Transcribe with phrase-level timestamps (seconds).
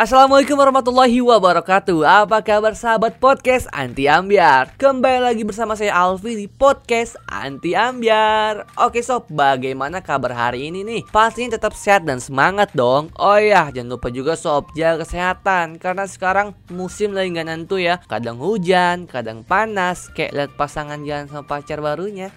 [0.00, 6.48] Assalamualaikum warahmatullahi wabarakatuh Apa kabar sahabat podcast Anti Ambiar Kembali lagi bersama saya Alfi di
[6.48, 11.04] podcast Anti Ambiar Oke sob, bagaimana kabar hari ini nih?
[11.12, 16.08] Pastinya tetap sehat dan semangat dong Oh iya, jangan lupa juga sob, jaga kesehatan Karena
[16.08, 21.44] sekarang musim lagi gak nentu ya Kadang hujan, kadang panas Kayak lihat pasangan jalan sama
[21.44, 22.32] pacar barunya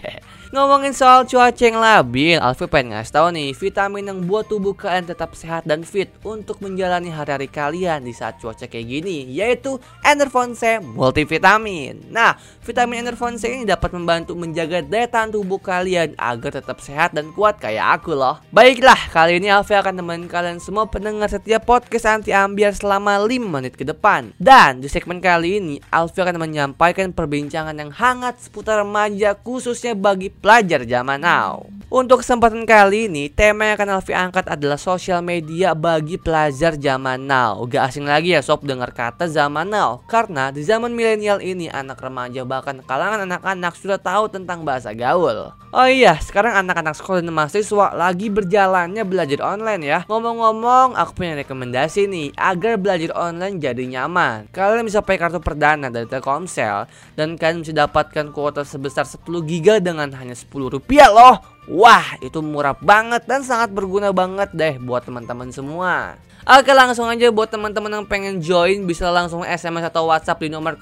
[0.54, 5.06] Ngomongin soal cuaca yang labil Alfi pengen ngasih tau nih Vitamin yang buat tubuh kalian
[5.06, 9.76] tetap sehat dan fit Untuk menjalani menjalani hari-hari kalian di saat cuaca kayak gini yaitu
[10.04, 12.08] Enervon C multivitamin.
[12.08, 17.12] Nah, vitamin Enervon C ini dapat membantu menjaga daya tahan tubuh kalian agar tetap sehat
[17.12, 18.40] dan kuat kayak aku loh.
[18.54, 23.52] Baiklah, kali ini Alfi akan temenin kalian semua pendengar setiap podcast anti ambiar selama 5
[23.52, 24.32] menit ke depan.
[24.40, 30.30] Dan di segmen kali ini Alfi akan menyampaikan perbincangan yang hangat seputar remaja khususnya bagi
[30.32, 31.66] pelajar zaman now.
[31.92, 36.93] Untuk kesempatan kali ini, tema yang akan Alfi angkat adalah sosial media bagi pelajar zaman
[36.94, 37.58] zaman now.
[37.66, 39.98] Gak asing lagi ya sob dengar kata zaman now.
[40.06, 45.50] Karena di zaman milenial ini anak remaja bahkan kalangan anak-anak sudah tahu tentang bahasa gaul.
[45.74, 49.98] Oh iya, sekarang anak-anak sekolah dan mahasiswa lagi berjalannya belajar online ya.
[50.06, 54.46] Ngomong-ngomong, aku punya rekomendasi nih agar belajar online jadi nyaman.
[54.54, 56.86] Kalian bisa pakai kartu perdana dari Telkomsel
[57.18, 60.46] dan kalian bisa dapatkan kuota sebesar 10 giga dengan hanya 10
[60.78, 61.42] rupiah loh.
[61.64, 66.14] Wah, itu murah banget dan sangat berguna banget deh buat teman-teman semua.
[66.44, 70.76] Oke langsung aja buat teman-teman yang pengen join bisa langsung SMS atau WhatsApp di nomor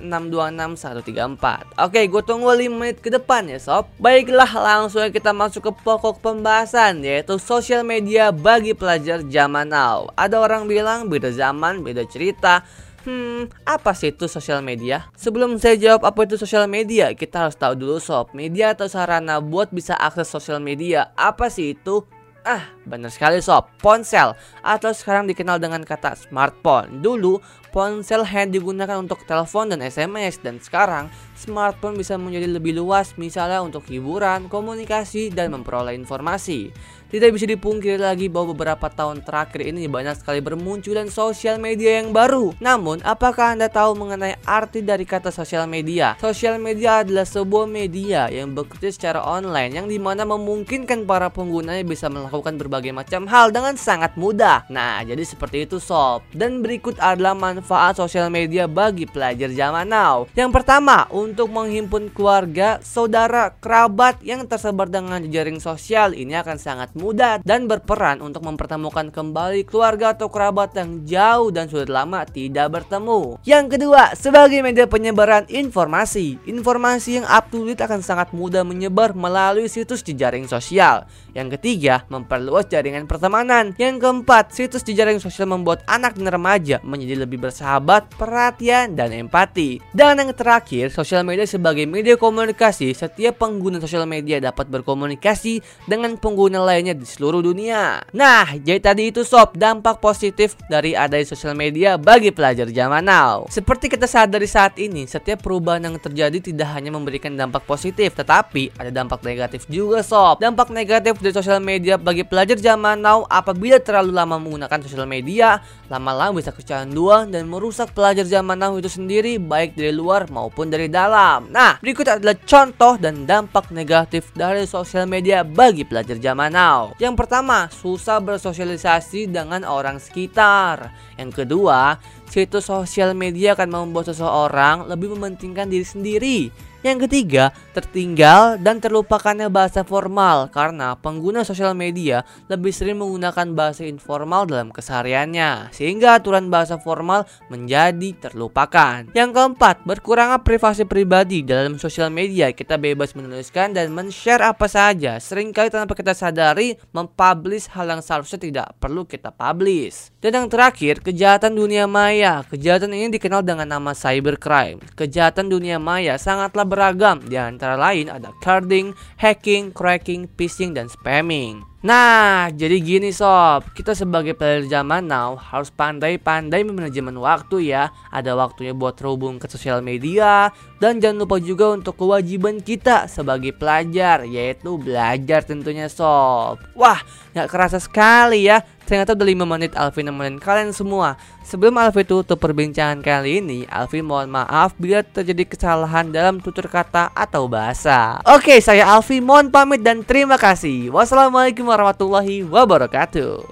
[0.00, 1.76] 081218626134.
[1.84, 3.92] Oke, gue tunggu 5 menit ke depan ya sob.
[4.00, 10.08] Baiklah langsung aja kita masuk ke pokok pembahasan yaitu sosial media bagi pelajar zaman now.
[10.16, 12.64] Ada orang bilang beda zaman, beda cerita.
[13.04, 15.12] Hmm, apa sih itu sosial media?
[15.20, 19.36] Sebelum saya jawab apa itu sosial media, kita harus tahu dulu sob, media atau sarana
[19.44, 21.12] buat bisa akses sosial media.
[21.12, 22.08] Apa sih itu?
[22.40, 24.34] Ah, Benar sekali sob, ponsel
[24.66, 26.98] atau sekarang dikenal dengan kata smartphone.
[26.98, 27.38] Dulu
[27.70, 31.06] ponsel hanya digunakan untuk telepon dan SMS dan sekarang
[31.38, 36.74] smartphone bisa menjadi lebih luas misalnya untuk hiburan, komunikasi dan memperoleh informasi.
[37.10, 42.14] Tidak bisa dipungkiri lagi bahwa beberapa tahun terakhir ini banyak sekali bermunculan sosial media yang
[42.14, 42.54] baru.
[42.62, 46.14] Namun, apakah Anda tahu mengenai arti dari kata sosial media?
[46.22, 52.06] Sosial media adalah sebuah media yang bekerja secara online yang dimana memungkinkan para penggunanya bisa
[52.06, 54.64] melakukan berbagai berbagai macam hal dengan sangat mudah.
[54.72, 56.24] Nah, jadi seperti itu sob.
[56.32, 60.24] Dan berikut adalah manfaat sosial media bagi pelajar zaman now.
[60.32, 66.88] Yang pertama, untuk menghimpun keluarga, saudara, kerabat yang tersebar dengan jejaring sosial ini akan sangat
[66.96, 72.80] mudah dan berperan untuk mempertemukan kembali keluarga atau kerabat yang jauh dan sudah lama tidak
[72.80, 73.36] bertemu.
[73.44, 79.12] Yang kedua, sebagai media penyebaran informasi, informasi yang up to date akan sangat mudah menyebar
[79.12, 81.04] melalui situs jejaring sosial.
[81.36, 83.72] Yang ketiga, memperluas jaringan pertemanan.
[83.80, 89.14] Yang keempat, situs di jejaring sosial membuat anak dan remaja menjadi lebih bersahabat, perhatian, dan
[89.14, 89.80] empati.
[89.94, 96.18] Dan yang terakhir, sosial media sebagai media komunikasi, setiap pengguna sosial media dapat berkomunikasi dengan
[96.18, 98.02] pengguna lainnya di seluruh dunia.
[98.12, 103.46] Nah, jadi tadi itu sob, dampak positif dari adanya sosial media bagi pelajar zaman now.
[103.48, 108.74] Seperti kita sadari saat ini, setiap perubahan yang terjadi tidak hanya memberikan dampak positif, tetapi
[108.76, 110.42] ada dampak negatif juga sob.
[110.42, 115.06] Dampak negatif dari sosial media bagi pelajar Pelajar zaman now apabila terlalu lama menggunakan sosial
[115.06, 120.66] media, lama-lama bisa kecanduan dan merusak pelajar zaman now itu sendiri baik dari luar maupun
[120.66, 121.46] dari dalam.
[121.54, 126.90] Nah, berikut adalah contoh dan dampak negatif dari sosial media bagi pelajar zaman now.
[126.98, 130.90] Yang pertama, susah bersosialisasi dengan orang sekitar.
[131.22, 132.02] Yang kedua,
[132.34, 136.38] situs sosial media akan membuat seseorang lebih mementingkan diri sendiri
[136.80, 143.84] yang ketiga, tertinggal dan terlupakannya bahasa formal karena pengguna sosial media lebih sering menggunakan bahasa
[143.84, 149.12] informal dalam kesehariannya, sehingga aturan bahasa formal menjadi terlupakan.
[149.12, 152.48] Yang keempat, berkurangnya privasi pribadi dalam sosial media.
[152.56, 158.40] Kita bebas menuliskan dan men-share apa saja, seringkali tanpa kita sadari mempublish hal yang seharusnya
[158.40, 160.08] tidak perlu kita publish.
[160.16, 162.40] Dan yang terakhir, kejahatan dunia maya.
[162.48, 164.80] Kejahatan ini dikenal dengan nama cybercrime.
[164.96, 171.66] Kejahatan dunia maya sangatlah beragam, di antara lain ada carding, hacking, cracking, phishing, dan spamming.
[171.80, 177.88] Nah, jadi gini sob, kita sebagai player zaman now harus pandai-pandai manajemen waktu ya.
[178.12, 183.56] Ada waktunya buat terhubung ke sosial media dan jangan lupa juga untuk kewajiban kita sebagai
[183.56, 186.60] pelajar yaitu belajar tentunya sob.
[186.76, 187.00] Wah,
[187.32, 191.14] nggak kerasa sekali ya Ternyata udah 5 menit Alvin nemenin kalian semua.
[191.46, 197.14] Sebelum Alvin tutup perbincangan kali ini, Alvin mohon maaf bila terjadi kesalahan dalam tutur kata
[197.14, 198.18] atau bahasa.
[198.26, 200.90] Oke, saya Alvin mohon pamit dan terima kasih.
[200.90, 203.46] Wassalamualaikum warahmatullahi wabarakatuh.